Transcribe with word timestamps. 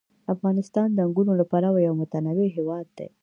افغانستان 0.33 0.87
د 0.93 0.97
انګورو 1.05 1.31
له 1.39 1.45
پلوه 1.51 1.79
یو 1.87 1.93
متنوع 2.01 2.49
هېواد 2.57 2.87
دی. 2.97 3.07